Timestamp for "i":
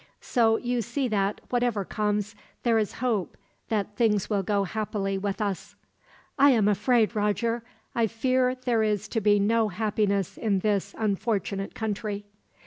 6.39-6.49, 7.93-8.07